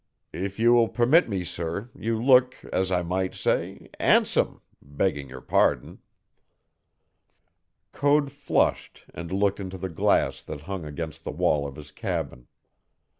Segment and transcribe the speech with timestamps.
[0.33, 5.41] If you will permit me, sir, you look, as I might say, 'andsome, begging your
[5.41, 5.99] pardon."
[7.91, 12.47] Code flushed and looked into the glass that hung against the wall of his cabin.